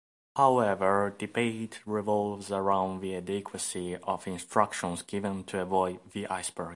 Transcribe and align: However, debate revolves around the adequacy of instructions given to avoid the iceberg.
However, 0.35 1.13
debate 1.19 1.81
revolves 1.85 2.51
around 2.51 3.01
the 3.01 3.15
adequacy 3.17 3.97
of 3.97 4.25
instructions 4.27 5.03
given 5.03 5.43
to 5.43 5.59
avoid 5.61 5.99
the 6.13 6.25
iceberg. 6.25 6.69